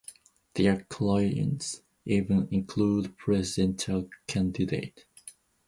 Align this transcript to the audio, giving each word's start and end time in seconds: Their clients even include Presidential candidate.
Their 0.55 0.81
clients 0.89 1.83
even 2.05 2.47
include 2.49 3.15
Presidential 3.19 4.09
candidate. 4.25 5.05